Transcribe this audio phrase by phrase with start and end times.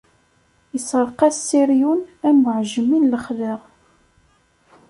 [0.77, 3.53] Isserqas Siryun am uɛejmi n lexla.